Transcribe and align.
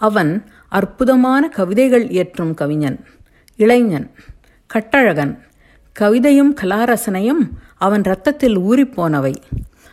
அவன் 0.00 0.30
அற்புதமான 0.68 1.48
கவிதைகள் 1.48 2.08
இயற்றும் 2.08 2.54
கவிஞன் 2.54 2.98
இளைஞன் 3.56 4.10
கட்டழகன். 4.74 5.38
கவிதையும் 6.00 6.54
கலாரசனையும் 6.62 7.42
அவன் 7.76 8.00
இரத்தத்தில் 8.00 8.58
ஊறிப்போனவை. 8.58 9.34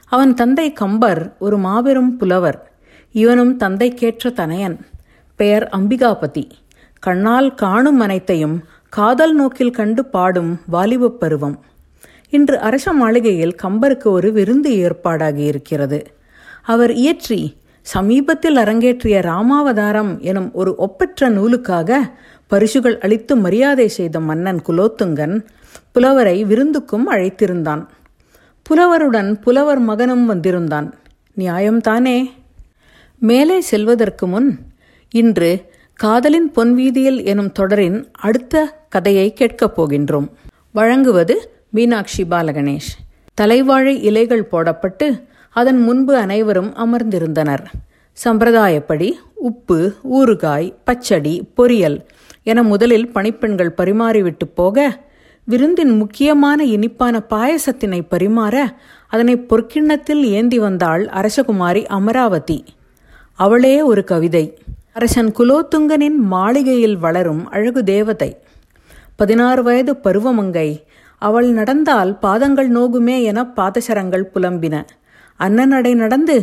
அவன் 0.07 0.33
தந்தை 0.33 0.73
கம்பர் 0.73 1.35
ஒரு 1.39 1.57
மாபெரும் 1.57 2.17
புலவர். 2.17 2.59
இவனும் 3.12 3.57
தந்தைக்கேற்ற 3.59 4.31
தனையன். 4.31 4.78
பெயர் 5.35 5.70
அம்பிகாபதி. 5.77 6.49
கண்ணால் 6.99 7.53
காணும் 7.55 7.99
அனைத்தையும் 7.99 8.63
காதல் 8.89 9.35
நோக்கில் 9.35 9.71
கண்டு 9.71 10.05
பாடும் 10.05 10.59
வாலிபப் 10.71 11.19
பருவம். 11.19 11.57
இன்று 12.29 12.59
அரச 12.59 12.93
மாளிகையில் 12.93 13.55
கம்பருக்கு 13.63 14.07
ஒரு 14.07 14.31
விருந்து 14.31 14.71
ஏற்பாடாகி 14.71 15.45
இருக்கிறது. 15.45 15.99
அவர் 16.63 16.93
இயற்றி 16.93 17.41
சமீபத்தில் 17.88 18.55
அரங்கேற்றிய 18.55 19.21
ராமாவதாரம் 19.21 20.20
எனும் 20.20 20.53
ஒரு 20.53 20.75
ஒப்பற்ற 20.75 21.29
நூலுக்காக 21.29 22.12
பரிசுகள் 22.48 22.99
அளித்து 22.99 23.35
மரியாதை 23.35 23.88
செய்த 23.88 24.20
மன்னன் 24.20 24.59
குலோத்துங்கன் 24.67 25.45
புலவரை 25.91 26.45
விருந்துக்கும் 26.45 27.03
அழைத்திருந்தான். 27.12 27.85
புலவருடன் 28.63 29.39
புலவர் 29.39 29.79
மகனும் 29.79 30.26
வந்திருந்தான். 30.26 30.93
நியாயம்தானே? 31.38 32.29
மேலே 33.20 33.62
செல்வதற்கு 33.62 34.27
முன் 34.27 34.57
இன்று 35.09 35.73
காதலின் 35.93 36.51
பொன்வீதியில் 36.51 37.26
எனும் 37.26 37.51
தொடரின் 37.51 38.07
அடுத்த 38.12 38.85
கதையை 38.90 39.34
கேட்கப் 39.34 39.81
போகின்றோம். 39.81 40.29
வழங்குவது 40.71 41.63
மீனாட்சி 41.70 42.23
பாலகணேஷ். 42.23 42.91
தலைவாழை 43.41 44.01
இலைகள் 44.01 44.48
போடப்பட்டு 44.51 45.23
அதன் 45.49 45.81
முன்பு 45.81 46.15
அனைவரும் 46.15 46.73
அமர்ந்திருந்தனர். 46.75 47.65
சம்பிரதாயப்படி 48.25 49.11
உப்பு 49.35 49.93
ஊறுகாய் 50.13 50.73
பச்சடி 50.83 51.47
பொரியல் 51.57 52.05
என 52.43 52.63
முதலில் 52.63 53.11
பணிப்பெண்கள் 53.11 53.71
பரிமாறிவிட்டு 53.71 54.48
போக 54.48 55.05
விருந்தின் 55.43 55.98
முக்கியமான 55.98 56.63
இனிப்பான 56.63 57.21
பாயசத்தினை 57.29 58.01
பரிமாற 58.09 58.76
அதனை 59.07 59.37
பொற்கிண்ணத்தில் 59.37 60.23
ஏந்தி 60.23 60.59
வந்தாள் 60.59 61.05
அரசகுமாரி 61.05 61.85
அமராவதி. 61.85 62.63
அவளே 63.34 63.82
ஒரு 63.82 64.03
கவிதை. 64.03 64.57
அரசன் 64.94 65.31
குலோத்துங்கனின் 65.31 66.16
மாளிகையில் 66.16 66.97
வளரும் 66.97 67.50
அழகு 67.50 67.84
தேவதை. 67.84 68.38
பதினாறு 69.16 69.63
வயது 69.63 69.94
பருவமங்கை. 70.03 70.84
அவள் 71.17 71.47
நடந்தால் 71.47 72.19
பாதங்கள் 72.19 72.72
நோகுமே 72.72 73.23
என 73.23 73.44
பாதசரங்கள் 73.56 74.29
புலம்பின. 74.34 74.85
அன்னநடை 75.40 75.94
நடந்து 75.96 76.38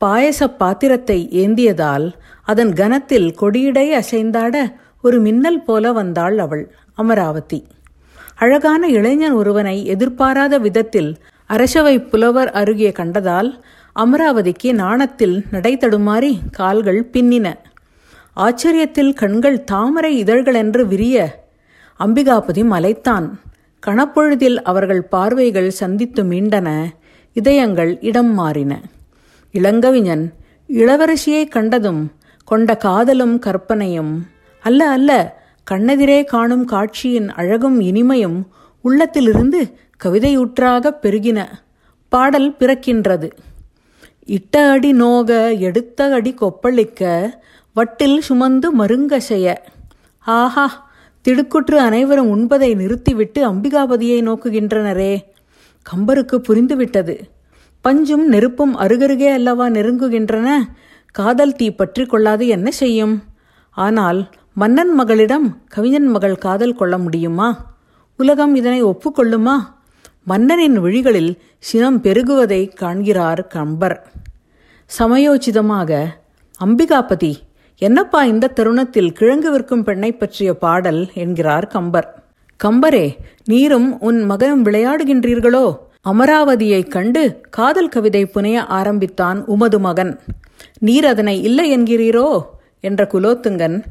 பாயச 0.00 0.48
பாத்திரத்தை 0.48 1.18
ஏந்தியதால் 1.32 2.06
அதன் 2.42 2.72
கனத்தில் 2.72 3.28
கொடியிடை 3.40 3.86
அசைந்தாட 4.00 4.56
ஒரு 5.02 5.20
மின்னல் 5.20 5.62
போல 5.64 5.92
வந்தாள் 5.92 6.38
அவள் 6.38 6.64
அமராவதி. 6.94 7.60
அழகான 8.36 8.88
இளைஞன் 8.88 9.32
ஒருவனை 9.32 9.86
எதிர்பாராத 9.86 10.58
விதத்தில் 10.58 11.10
அரசவை 11.50 12.00
புலவர் 12.00 12.50
அருகே 12.50 12.90
கண்டதால் 12.90 13.50
அமராவதிக்கு 13.96 14.70
நாணத்தில் 14.72 15.36
நடை 15.50 15.76
தடுமாறி 15.76 16.32
கால்கள் 16.50 17.10
பின்னின. 17.12 17.54
ஆச்சரியத்தில் 18.36 19.12
கண்கள் 19.14 19.64
தாமரை 19.64 20.24
இதழ்களென்று 20.24 20.82
விரிய 20.86 21.46
அம்பிகாபதி 22.00 22.64
மலைத்தான். 22.72 23.28
கணப்பொழுதில் 23.82 24.58
அவர்கள் 24.62 25.02
பார்வைகள் 25.02 25.70
சந்தித்து 25.70 26.24
மீண்டன. 26.24 26.68
இதயங்கள் 27.36 27.92
இடம் 28.00 28.32
மாறின. 28.34 28.72
இளங்கவிஞன் 29.52 30.24
இளவரசியை 30.68 31.48
கண்டதும் 31.48 32.02
கொண்ட 32.44 32.76
காதலும் 32.76 33.38
கற்பனையும் 33.38 34.12
அல்ல 34.60 34.88
அல்ல 34.88 35.10
கண்ணெதிரே 35.70 36.24
காணும் 36.24 36.64
காட்சியின் 36.64 37.28
அழகும் 37.30 37.80
இனிமையும் 37.80 38.38
உள்ளத்திலிருந்து 38.80 39.60
கவிதையுற்றாக 40.04 40.92
பெருகின. 41.02 41.38
பாடல் 42.08 42.50
பிறக்கின்றது. 42.58 43.30
இட்ட 44.26 44.70
அடி 44.70 44.92
நோக 44.92 45.52
எடுத்த 45.52 46.04
அடி 46.04 46.34
கொப்பளிக்க 46.40 47.30
வட்டில் 47.76 48.18
சுமந்து 48.18 48.68
மருங்கசைய. 48.78 49.54
ஆஹா 50.18 50.66
திடுக்குற்று 51.28 51.76
அனைவரும் 51.88 52.30
உண்பதை 52.30 52.74
நிறுத்திவிட்டு 52.74 53.40
அம்பிகாபதியை 53.52 54.18
நோக்குகின்றனரே. 54.28 55.14
கம்பருக்கு 55.90 56.36
புரிந்துவிட்டது. 56.48 57.20
பஞ்சும் 57.84 58.24
நெருப்பும் 58.24 58.76
அருகருகே 58.76 59.32
அல்லவா 59.32 59.68
நெருங்குகின்றன. 59.68 60.58
காதல் 61.10 61.54
தீ 61.54 61.70
பற்றி 61.70 62.06
கொள்ளாது 62.06 62.46
என்ன 62.46 62.70
செய்யும்? 62.70 63.22
ஆனால் 63.70 64.28
மன்னன் 64.54 64.94
மகளிடம் 64.94 65.62
கவிஞன் 65.68 66.06
மகள் 66.06 66.36
காதல் 66.36 66.74
கொள்ள 66.74 66.98
முடியுமா? 66.98 67.76
உலகம் 68.16 68.54
இதனை 68.54 68.84
ஒப்புக்கொள்ளுமா? 68.84 69.56
மன்னனின் 70.22 70.80
விழிகளில் 70.80 71.38
சினம் 71.58 72.02
பெருகுவதை 72.02 72.74
காண்கிறார் 72.74 73.46
கம்பர். 73.46 74.06
சமயோச்சிதமாக 74.98 76.04
அம்பிகாபதி 76.64 77.34
என்னப்பா 77.78 78.24
இந்த 78.24 78.46
தருணத்தில் 78.46 79.12
கிழங்கு 79.12 79.50
விற்கும் 79.50 79.82
பெண்ணை 79.82 80.12
பற்றிய 80.12 80.54
பாடல்? 80.54 81.10
என்கிறார் 81.14 81.66
கம்பர். 81.66 82.25
கம்பரே 82.64 83.16
நீரும் 83.44 84.00
உன் 84.00 84.22
மகனும் 84.22 84.64
விளையாடுகின்றீர்களோ? 84.64 85.78
அமராவதியைக் 86.12 86.88
கண்டு 86.88 87.40
காதல் 87.50 87.88
கவிதை 87.88 88.26
புனைய 88.26 88.64
ஆரம்பித்தான் 88.64 89.44
உமது 89.44 89.80
மகன். 89.80 90.20
நீர் 90.78 91.04
அதனை 91.04 91.42
இல்லை 91.42 91.78
என்கிறீரோ? 91.78 92.42
என்ற 92.80 93.08
குலோத்துங்கன் 93.12 93.82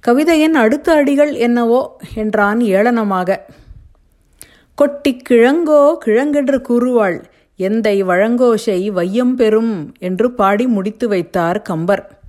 கவிதையின் 0.00 0.54
அடுத்த 0.54 0.92
அடிகள் 0.92 1.34
என்னவோ? 1.34 1.96
என்றான் 2.14 2.58
ஏளனமாக. 2.58 3.36
கொட்டி 4.74 5.22
கிழங்கோ 5.28 5.96
கிழங்கென்று 6.06 6.60
கூறுவாள் 6.60 7.24
எந்தை 7.58 8.04
வழங்கோஷை 8.04 8.90
வையம் 8.90 9.36
பெறும் 9.36 9.92
என்று 9.98 10.32
பாடி 10.32 10.66
முடித்து 10.66 11.08
வைத்தார் 11.08 11.62
கம்பர். 11.62 12.20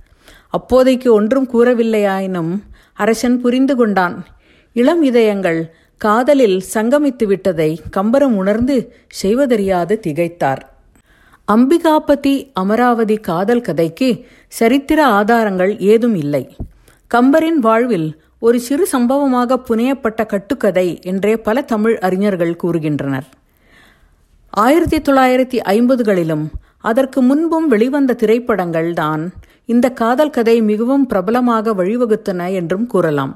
அப்போதைக்கு 0.48 1.12
ஒன்றும் 1.12 1.48
கூறவில்லையாயினும் 1.52 2.58
அரசன் 2.94 3.40
புரிந்து 3.40 3.76
கொண்டான். 3.76 4.24
இளம் 4.72 5.02
இதயங்கள் 5.02 5.74
காதலில் 6.04 6.58
சங்கமித்து 6.74 7.24
விட்டதை 7.26 7.68
கம்பரம் 7.90 8.36
உணர்ந்து 8.36 8.76
செய்வதறியாது 9.20 9.94
திகைத்தார். 10.06 10.62
அம்பிகாபதி 11.48 12.32
அமராவதி 12.52 13.16
காதல் 13.16 13.60
கதைக்கு 13.60 14.08
சரித்திர 14.58 15.00
ஆதாரங்கள் 15.18 15.72
ஏதும் 15.78 16.14
இல்லை. 16.14 16.56
கம்பரின் 17.10 17.60
வாழ்வில் 17.60 18.08
ஒரு 18.38 18.60
சிறு 18.60 18.86
சம்பவமாக 18.86 19.60
புனையப்பட்ட 19.68 20.26
கட்டுக்கதை 20.26 20.86
என்றே 21.02 21.34
பல 21.36 21.62
தமிழ் 21.62 21.96
அறிஞர்கள் 21.98 22.54
கூறுகின்றனர். 22.62 23.28
ஆயிரத்தி 24.50 24.98
தொள்ளாயிரத்தி 24.98 25.60
ஐம்பதுகளிலும் 25.74 26.44
அதற்கு 26.80 27.22
முன்பும் 27.22 27.68
வெளிவந்த 27.68 28.12
திரைப்படங்கள் 28.14 28.92
தான் 28.92 29.22
இந்த 29.64 29.86
காதல் 30.02 30.34
கதை 30.38 30.56
மிகவும் 30.62 31.06
பிரபலமாக 31.06 31.74
வழிவகுத்தன 31.74 32.50
என்றும் 32.52 32.86
கூறலாம். 32.86 33.34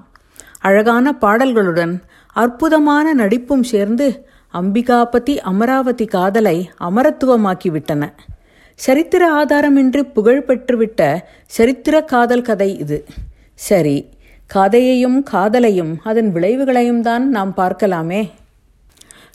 அழகான 0.60 1.06
பாடல்களுடன் 1.20 1.94
அற்புதமான 2.42 3.14
நடிப்பும் 3.14 3.62
சேர்ந்து 3.62 4.06
அம்பிகாபதி 4.54 5.34
அமராவதி 5.50 6.06
காதலை 6.06 6.56
அமரத்துவமாக்கிவிட்டன. 6.78 8.02
சரித்திர 8.74 9.22
ஆதாரமின்றி 9.40 10.02
புகழ் 10.12 10.44
பெற்றுவிட்ட 10.48 11.00
சரித்திர 11.46 12.04
காதல் 12.04 12.42
கதை 12.42 12.78
இது. 12.78 12.98
சரி 13.54 13.96
கதையையும் 14.50 15.18
காதலையும் 15.32 15.94
அதன் 16.02 16.30
விளைவுகளையும் 16.32 17.00
தான் 17.00 17.24
நாம் 17.28 17.54
பார்க்கலாமே. 17.56 18.22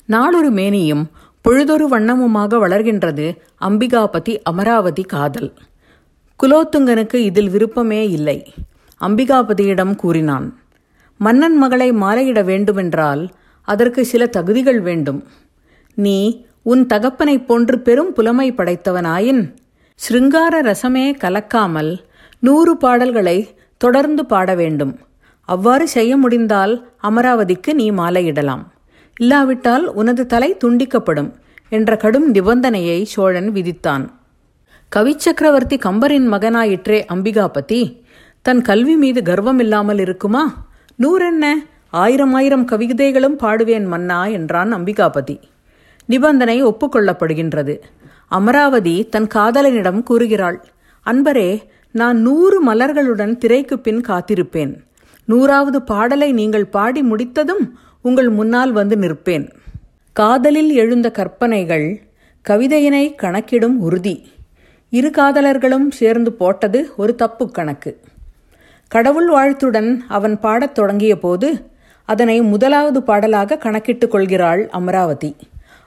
நாளொரு 0.05 0.51
மேனியும் 0.51 1.03
பொழுதொரு 1.41 1.85
வண்ணமுமாக 1.89 2.59
வளர்கின்றது 2.65 3.27
அம்பிகாபதி 3.67 4.33
அமராவதி 4.43 5.03
காதல். 5.03 5.51
குலோத்துங்கனுக்கு 6.39 7.15
இதில் 7.15 7.49
விருப்பமே 7.49 8.01
இல்லை 8.09 8.39
அம்பிகாபதியிடம் 9.01 9.95
கூறினான். 9.95 10.47
மன்னன் 11.25 11.57
மகளை 11.57 11.89
மாலையிட 12.03 12.39
வேண்டுமென்றால் 12.43 13.23
அதற்கு 13.67 14.01
சில 14.05 14.25
தகுதிகள் 14.27 14.81
வேண்டும். 14.81 15.19
நீ 15.97 16.19
உன் 16.63 16.83
தகப்பனைப் 16.85 17.45
போன்று 17.47 17.75
பெரும் 17.79 18.13
புலமை 18.13 18.47
படைத்தவனாயின் 18.51 19.43
சிருங்கார 19.99 20.53
ரசமே 20.61 21.05
கலக்காமல் 21.23 21.91
நூறு 22.39 22.73
பாடல்களை 22.77 23.37
தொடர்ந்து 23.77 24.23
பாட 24.25 24.55
வேண்டும். 24.55 24.93
அவ்வாறு 25.49 25.85
செய்ய 25.87 26.11
முடிந்தால் 26.17 26.73
அமராவதிக்கு 27.03 27.73
நீ 27.73 27.87
மாலையிடலாம். 27.91 28.63
இல்லாவிட்டால் 29.19 29.85
உனது 29.93 30.25
தலை 30.25 30.49
துண்டிக்கப்படும் 30.63 31.31
என்ற 31.69 31.91
கடும் 31.97 32.27
நிபந்தனையை 32.33 32.99
சோழன் 33.03 33.49
விதித்தான். 33.51 34.05
கவிச்சக்கரவர்த்தி 34.91 35.77
கம்பரின் 35.87 36.27
மகனாயிற்றே 36.33 36.99
அம்பிகாபதி 37.13 37.81
தன் 38.45 38.61
கல்வி 38.61 38.95
மீது 38.95 39.21
கர்வம் 39.23 39.59
இல்லாமல் 39.59 39.99
இருக்குமா? 39.99 40.43
நூறென்ன? 41.01 41.45
ஆயிரம் 41.89 42.33
ஆயிரம் 42.33 42.65
கவிதைகளும் 42.65 43.39
பாடுவேன் 43.39 43.85
மன்னா 43.85 44.25
என்றான் 44.25 44.73
அம்பிகாபதி. 44.73 45.39
நிபந்தனை 46.05 46.65
ஒப்புக்கொள்ளப்படுகின்றது. 46.65 47.79
அமராவதி 48.27 49.09
தன் 49.09 49.27
காதலனிடம் 49.35 50.03
கூறுகிறாள் 50.03 50.65
அன்பரே 51.05 51.61
நான் 51.91 52.21
நூறு 52.21 52.73
மலர்களுடன் 52.73 53.37
திரைக்கு 53.37 53.79
பின் 53.79 54.01
காத்திருப்பேன். 54.01 54.73
நூறாவது 55.25 55.81
பாடலை 55.81 56.31
நீங்கள் 56.31 56.65
பாடி 56.65 57.01
முடித்ததும் 57.01 57.77
உங்கள் 58.01 58.29
முன்னால் 58.29 58.71
வந்து 58.71 58.95
நிற்பேன். 58.95 59.51
காதலில் 60.13 60.71
எழுந்த 60.73 61.11
கற்பனைகள் 61.11 62.01
கவிதையினை 62.49 63.15
கணக்கிடும் 63.15 63.79
உறுதி. 63.79 64.27
இரு 64.89 65.11
காதலர்களும் 65.17 65.91
சேர்ந்து 65.91 66.31
போட்டது 66.31 66.91
ஒரு 66.97 67.15
தப்பு 67.15 67.51
கணக்கு. 67.51 67.99
கடவுள் 68.91 69.29
வாழ்த்துடன் 69.29 69.97
அவன் 70.07 70.39
பாடத் 70.39 70.75
தொடங்கிய 70.75 71.19
போது 71.19 71.71
அதனை 72.05 72.41
முதலாவது 72.41 73.03
பாடலாக 73.03 73.57
கணக்கிட்டுக் 73.57 74.11
கொள்கிறாள் 74.11 74.69
அமராவதி. 74.69 75.35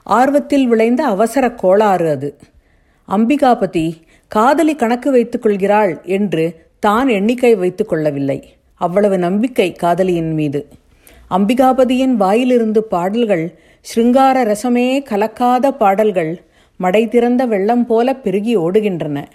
ஆர்வத்தில் 0.03 0.67
விளைந்த 0.67 1.05
அவசர 1.05 1.51
கோளாறு 1.51 2.11
அது. 2.11 2.39
அம்பிகாபதி 3.09 3.93
காதலி 4.29 4.77
கணக்கு 4.77 5.11
வைத்துக் 5.11 5.43
கொள்கிறாள் 5.43 6.01
என்று 6.05 6.67
தான் 6.79 7.09
எண்ணிக்கை 7.09 7.55
வைத்துக் 7.55 7.89
கொள்ளவில்லை. 7.89 8.57
அவ்வளவு 8.75 9.19
நம்பிக்கை 9.19 9.73
காதலியின் 9.73 10.33
மீது. 10.33 10.67
அம்பிகாபதியின் 11.31 12.15
வாயிலிருந்து 12.15 12.83
பாடல்கள் 12.83 13.59
ஸ்ருங்கார 13.81 14.43
ரசமே 14.45 15.03
கலக்காத 15.03 15.71
பாடல்கள் 15.71 16.43
மடை 16.77 17.09
திறந்த 17.09 17.47
வெள்ளம் 17.47 17.87
போல 17.87 18.15
பெருகி 18.15 18.57
ஓடுகின்றன. 18.57 19.29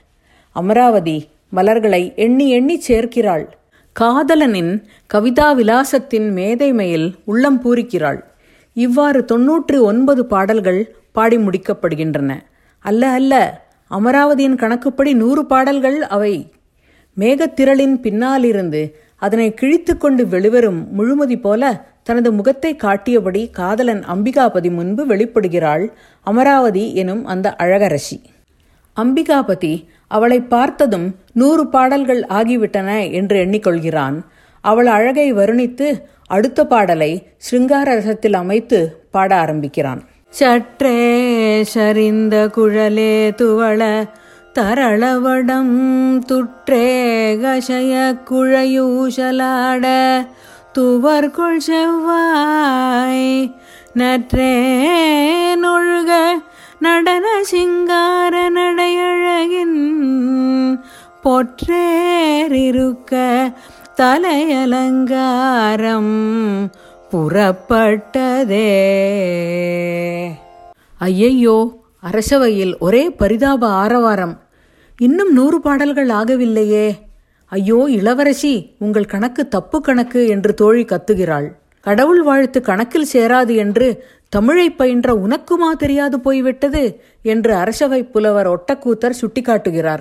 அமராவதி 0.51 1.27
மலர்களை 1.49 2.13
எண்ணி 2.15 2.49
எண்ணி 2.49 2.81
சேர்க்கிறாள். 2.87 3.57
காதலனின் 3.99 4.83
கவிதா 5.13 5.47
விலாசத்தின் 5.55 6.27
மேதைமையில் 6.33 7.07
உள்ளம் 7.25 7.57
பூரிக்கிறாள். 7.63 8.19
இவ்வாறு 8.73 9.25
தொன்னூற்று 9.25 9.83
ஒன்பது 9.83 10.25
பாடல்கள் 10.25 10.95
பாடி 11.11 11.37
முடிக்கப்படுகின்றன. 11.37 12.31
அல்ல 12.85 13.09
அல்ல 13.09 13.33
அமராவதியின் 13.91 14.55
கணக்குப்படி 14.55 15.13
நூறு 15.13 15.45
பாடல்கள் 15.45 16.01
அவை. 16.01 16.33
மேகத்திரளின் 17.17 17.95
பின்னாலிருந்து 17.99 18.95
அதனை 19.15 19.53
கிழித்து 19.53 19.97
கொண்டு 19.97 20.27
வெளிவரும் 20.27 20.81
முழுமதி 20.97 21.39
போல 21.39 21.63
தனது 22.03 22.31
முகத்தை 22.31 22.75
காட்டியபடி 22.75 23.49
காதலன் 23.49 24.03
அம்பிகாபதி 24.13 24.71
முன்பு 24.71 25.05
வெளிப்படுகிறாள் 25.05 25.87
அமராவதி 26.21 26.95
எனும் 26.95 27.25
அந்த 27.25 27.55
அழகரசி. 27.57 28.19
அம்பிகாபதி 29.01 29.73
அவளை 30.07 30.39
பார்த்ததும் 30.41 31.15
நூறு 31.33 31.67
பாடல்கள் 31.67 32.21
ஆகிவிட்டன 32.29 33.11
என்று 33.11 33.45
எண்ணிக்கொள்கிறான். 33.45 34.17
அவள் 34.61 34.85
அழகை 34.85 35.33
வருணித்து 35.33 35.87
அடுத்த 36.27 36.65
பாடலை 36.65 37.11
சிருங்கார 37.37 37.87
ரசத்தில் 37.95 38.33
அமைத்து 38.33 38.79
பாட 39.11 39.35
ஆரம்பிக்கிறான். 39.35 40.01
சற்றே 40.29 40.97
சரிந்த 41.73 42.49
குழலே 42.49 43.29
துவள 43.29 43.81
தரளவடம் 44.53 45.75
துற்றே 46.19 46.89
கஷய 47.35 47.93
குழையூசலாட 48.29 49.85
துவர்கொள் 50.73 51.61
செவ்வாய் 51.67 53.31
நற்றே 53.95 54.53
நொழுக 55.63 56.11
நடன 56.79 57.43
சிங்கார 57.43 58.49
நடையழகின் 58.49 59.79
பொற்றேறிருக்க 61.23 63.13
தலையலங்காரம் 63.95 65.11
புறப்பட்டதே. 67.11 68.69
ஐயையோ 70.99 71.57
அரசவையில் 72.11 72.73
ஒரே 72.79 73.09
பரிதாப 73.09 73.67
ஆரவாரம். 73.67 74.41
இன்னும் 74.97 75.33
நூறு 75.33 75.61
பாடல்கள் 75.61 76.09
ஆகவில்லையே. 76.09 76.87
ஐயோ 77.45 77.85
இளவரசி 77.89 78.75
உங்கள் 78.79 79.05
கணக்கு 79.05 79.47
தப்பு 79.47 79.81
கணக்கு 79.81 80.27
என்று 80.27 80.53
தோழி 80.53 80.85
கத்துகிறாள். 80.85 81.47
கடவுள் 81.81 82.23
வாழ்த்து 82.23 82.61
கணக்கில் 82.61 83.11
சேராது 83.13 83.55
என்று 83.55 84.05
தமிழை 84.29 84.69
பயின்ற 84.69 85.13
உனக்குமா 85.13 85.77
தெரியாது 85.77 86.19
போய்விட்டது? 86.19 87.01
என்று 87.21 87.55
அரசவை 87.55 88.03
புலவர் 88.03 88.49
ஒட்டக்கூத்தர் 88.49 89.19
சுட்டிக்காட்டுகிறார். 89.21 89.99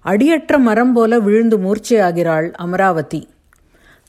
அடியற்ற 0.00 0.58
மரம் 0.58 0.92
போல 0.92 1.18
விழுந்து 1.18 1.58
மூர்ச்சையாகிறாள் 1.58 2.50
அமராவதி. 2.50 3.28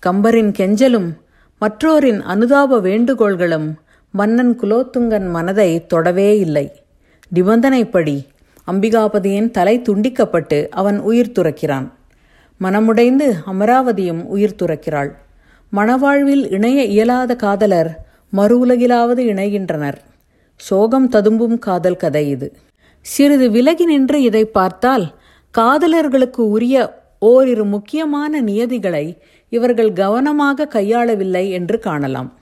கம்பரின் 0.06 0.52
கெஞ்சலும் 0.52 1.14
மற்றோரின் 1.60 2.22
அனுதாப 2.22 2.82
வேண்டுகோள்களும் 2.82 3.74
மன்னன் 4.12 4.60
குலோத்துங்கன் 4.60 5.30
மனதை 5.30 5.86
தொடவே 5.86 6.40
இல்லை. 6.40 6.72
நிபந்தனைப்படி 7.36 8.26
அம்பிகாபதியின் 8.72 9.52
தலை 9.52 9.82
துண்டிக்கப்பட்டு 9.82 10.68
அவன் 10.70 11.00
உயிர் 11.00 11.32
துறக்கிறான். 11.32 11.92
மனமுடைந்து 12.62 13.34
அமராவதியும் 13.46 14.24
உயிர் 14.24 14.56
துறக்கிறாள். 14.64 15.12
மணவாழ்வில் 15.76 16.52
இணைய 16.52 16.84
இயலாத 16.84 17.36
காதலர் 17.36 18.07
மறு 18.30 18.66
உலகிலாவது 18.66 19.22
இணைகின்றனர். 19.34 19.98
சோகம் 20.56 21.10
ததும்பும் 21.10 21.60
காதல் 21.60 21.98
கதை 21.98 22.30
இது. 22.30 22.58
சிறிது 23.02 23.52
விலகி 23.52 23.86
நின்று 23.86 24.22
இதை 24.22 24.46
பார்த்தால் 24.46 25.16
காதலர்களுக்கு 25.58 26.42
உரிய 26.56 27.06
ஓரிரு 27.20 27.66
முக்கியமான 27.66 28.42
நியதிகளை 28.42 29.18
இவர்கள் 29.50 29.94
கவனமாக 29.94 30.68
கையாளவில்லை 30.74 31.50
என்று 31.50 31.80
காணலாம். 31.80 32.34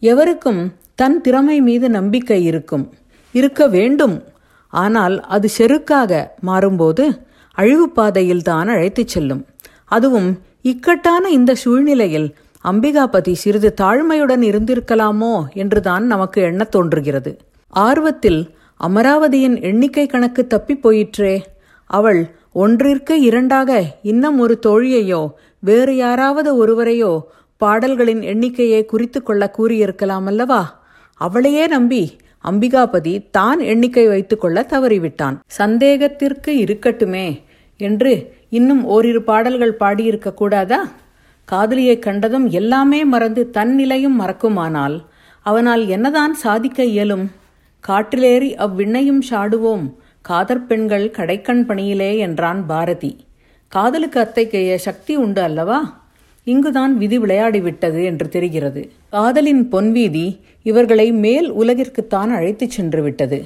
எவருக்கும் 0.00 0.72
தன் 0.94 1.20
திறமை 1.20 1.60
மீது 1.60 1.90
நம்பிக்கை 1.90 2.44
இருக்கும் 2.44 2.92
இருக்க 3.32 3.68
வேண்டும். 3.68 4.22
ஆனால் 4.68 5.20
அது 5.20 5.48
செருக்காக 5.58 6.28
மாறும்போது 6.46 7.04
அழிவு 7.52 7.88
பாதையில் 7.88 8.42
தான் 8.42 8.68
அழைத்துச் 8.68 9.08
செல்லும். 9.08 9.46
அதுவும் 9.86 10.38
இக்கட்டான 10.62 11.28
இந்த 11.28 11.54
சூழ்நிலையில் 11.54 12.34
அம்பிகாபதி 12.64 13.32
சிறிது 13.32 13.74
தாழ்மையுடன் 13.80 14.42
இருந்திருக்கலாமோ 14.42 15.48
என்றுதான் 15.52 16.06
நமக்கு 16.06 16.42
எண்ணத் 16.42 16.70
தோன்றுகிறது. 16.70 17.38
ஆர்வத்தில் 17.68 18.54
அமராவதியின் 18.88 19.62
எண்ணிக்கை 19.62 20.06
கணக்கு 20.06 20.46
தப்பி 20.46 20.76
போயிற்றே. 20.76 21.42
அவள் 21.86 22.30
ஒன்றிற்கு 22.52 23.20
இரண்டாக 23.20 23.84
இன்னும் 24.02 24.38
ஒரு 24.38 24.58
தோழியையோ 24.66 25.32
வேறு 25.58 25.96
யாராவது 25.96 26.66
ஒருவரையோ 26.66 27.20
பாடல்களின் 27.56 28.22
எண்ணிக்கையை 28.22 28.84
குறித்து 28.84 29.22
கொள்ள 29.22 29.50
கூறியிருக்கலாம் 29.58 30.24
அல்லவா? 30.24 30.82
அவளையே 31.14 31.66
நம்பி 31.66 32.16
அம்பிகாபதி 32.50 33.30
தான் 33.30 33.60
எண்ணிக்கை 33.60 34.08
வைத்துக்கொள்ள 34.08 34.66
தவறிவிட்டான். 34.70 35.36
சந்தேகத்திற்கு 35.46 36.52
இருக்கட்டுமே 36.52 37.42
என்று 37.76 38.34
இன்னும் 38.48 38.84
ஓரிரு 38.84 39.22
பாடல்கள் 39.22 39.76
பாடியிருக்க 39.80 40.34
கூடாதா? 40.34 40.88
காதலியை 41.50 41.98
கண்டதும் 41.98 42.46
எல்லாமே 42.50 43.04
மறந்து 43.04 43.50
தன் 43.50 43.74
நிலையும் 43.74 44.20
மறக்குமானால் 44.20 44.96
அவனால் 45.46 45.82
என்னதான் 45.86 46.34
சாதிக்க 46.34 46.84
இயலும்? 46.84 47.24
காற்றிலேறி 47.88 48.50
அவ்விண்ணையும் 48.64 49.22
சாடுவோம். 49.30 49.86
காதற் 50.22 50.66
பெண்கள் 50.68 51.06
கடைக்கண் 51.10 51.62
பணியிலே 51.62 52.18
என்றான் 52.18 52.60
பாரதி. 52.66 53.12
காதலுக்கு 53.72 54.18
அத்தைக்கைய 54.20 54.74
சக்தி 54.74 55.16
உண்டு 55.16 55.42
அல்லவா? 55.42 55.78
இங்குதான் 56.46 56.94
விதி 56.96 57.18
விளையாடிவிட்டது 57.18 58.04
என்று 58.04 58.28
தெரிகிறது. 58.28 58.82
காதலின் 59.10 59.68
பொன்வீதி 59.72 60.26
இவர்களை 60.62 61.12
மேல் 61.24 61.48
உலகிற்குத்தான் 61.52 62.30
அழைத்துச் 62.38 62.70
சென்று 62.70 63.02
விட்டது 63.02 63.40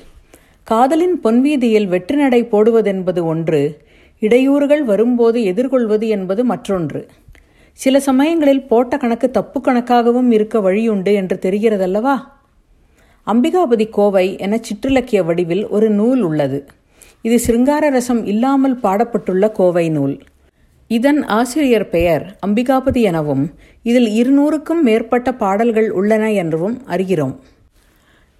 காதலின் 0.66 1.16
பொன்வீதியில் 1.20 1.86
வெற்றி 1.86 2.16
நடை 2.16 2.40
போடுவதென்பது 2.44 3.22
ஒன்று 3.22 3.62
இடையூறுகள் 4.22 4.82
வரும்போது 4.82 5.38
எதிர்கொள்வது 5.42 6.06
என்பது 6.08 6.42
மற்றொன்று. 6.44 7.00
சில 7.74 8.00
சமயங்களில் 8.00 8.66
போட்ட 8.66 8.96
கணக்கு 8.96 9.30
தப்பு 9.30 9.60
கணக்காகவும் 9.60 10.30
இருக்க 10.30 10.58
வழியுண்டு 10.58 11.14
என்று 11.14 11.38
தெரிகிறதல்லவா? 11.42 12.14
அம்பிகாபதி 13.26 13.90
கோவை 13.90 14.38
என 14.38 14.60
சிற்றிலக்கிய 14.68 15.24
வடிவில் 15.24 15.68
ஒரு 15.68 15.90
நூல் 15.90 16.20
உள்ளது. 16.20 16.66
இது 17.22 17.38
சிருங்கார 17.38 17.88
ரசம் 17.88 18.26
இல்லாமல் 18.26 18.76
பாடப்பட்டுள்ள 18.76 19.52
கோவை 19.52 19.88
நூல். 19.88 20.18
இதன் 20.88 21.22
ஆசிரியர் 21.22 21.88
பெயர் 21.88 22.38
அம்பிகாபதி 22.46 23.00
எனவும் 23.00 23.54
இதில் 23.82 24.10
இருநூறுக்கும் 24.10 24.82
மேற்பட்ட 24.82 25.34
பாடல்கள் 25.34 25.90
உள்ளன 25.90 26.32
என்றும் 26.32 26.82
அறிகிறோம். 26.88 27.36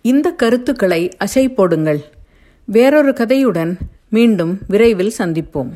இந்த 0.03 0.31
கருத்துக்களை 0.31 1.11
அசை 1.25 1.55
போடுங்கள். 1.55 2.01
வேறொரு 2.65 3.13
கதையுடன் 3.13 3.77
மீண்டும் 4.09 4.59
விரைவில் 4.69 5.13
சந்திப்போம். 5.19 5.73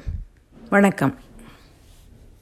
வணக்கம். 0.70 1.14